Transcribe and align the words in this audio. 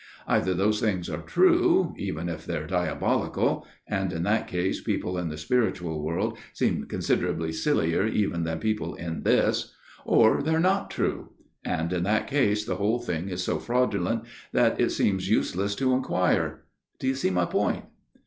Either 0.25 0.55
those 0.55 0.79
things 0.81 1.11
are 1.11 1.21
true, 1.21 1.93
even 1.95 2.27
if 2.27 2.43
they're 2.43 2.65
diabolical 2.65 3.67
and 3.87 4.11
in 4.11 4.23
that 4.23 4.47
case 4.47 4.81
people 4.81 5.15
in 5.15 5.29
the 5.29 5.37
spiritual 5.37 6.03
world 6.03 6.39
seem 6.53 6.85
considerably 6.87 7.51
sillier 7.51 8.07
even 8.07 8.43
than 8.43 8.57
people 8.57 8.95
in 8.95 9.21
this 9.21 9.75
or 10.03 10.41
they're 10.41 10.59
not 10.59 10.89
true; 10.89 11.29
and 11.63 11.93
in 11.93 12.01
that 12.01 12.25
case 12.25 12.65
the 12.65 12.77
whole 12.77 12.97
thing 12.97 13.29
is 13.29 13.43
so 13.43 13.59
fraudulent 13.59 14.23
that 14.53 14.81
it 14.81 14.89
seems 14.89 15.29
useless 15.29 15.75
to 15.75 15.93
inquire. 15.93 16.63
Do 16.99 17.05
you 17.07 17.13
see 17.13 17.29
my 17.29 17.45
point 17.45 17.85